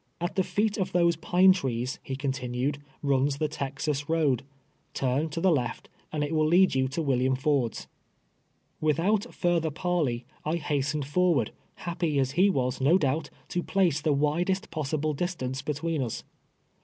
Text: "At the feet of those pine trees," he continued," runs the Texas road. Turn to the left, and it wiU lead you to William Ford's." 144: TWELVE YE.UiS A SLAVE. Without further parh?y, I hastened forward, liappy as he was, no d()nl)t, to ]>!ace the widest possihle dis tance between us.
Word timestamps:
"At 0.29 0.33
the 0.35 0.41
feet 0.43 0.79
of 0.79 0.93
those 0.93 1.15
pine 1.15 1.51
trees," 1.51 1.99
he 2.01 2.15
continued," 2.15 2.79
runs 3.03 3.37
the 3.37 3.47
Texas 3.47 4.09
road. 4.09 4.41
Turn 4.95 5.29
to 5.29 5.39
the 5.39 5.51
left, 5.51 5.89
and 6.11 6.23
it 6.23 6.31
wiU 6.31 6.43
lead 6.49 6.73
you 6.73 6.87
to 6.87 7.03
William 7.03 7.35
Ford's." 7.35 7.85
144: 8.79 8.89
TWELVE 8.89 8.95
YE.UiS 8.95 8.95
A 8.95 9.23
SLAVE. 9.29 9.51
Without 9.51 9.61
further 9.61 9.71
parh?y, 9.79 10.23
I 10.43 10.55
hastened 10.55 11.05
forward, 11.05 11.51
liappy 11.81 12.19
as 12.19 12.31
he 12.31 12.49
was, 12.49 12.81
no 12.81 12.97
d()nl)t, 12.97 13.29
to 13.49 13.61
]>!ace 13.79 14.01
the 14.01 14.11
widest 14.13 14.71
possihle 14.71 15.15
dis 15.15 15.35
tance 15.35 15.61
between 15.61 16.01
us. 16.01 16.23